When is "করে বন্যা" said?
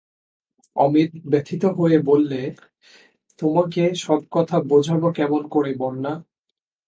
5.47-6.13